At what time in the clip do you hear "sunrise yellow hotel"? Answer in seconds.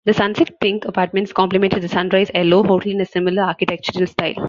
1.87-2.91